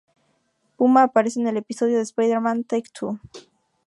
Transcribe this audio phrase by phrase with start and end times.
[0.77, 3.19] Puma aparece en el episodio de Spider-Man ""Take Two"".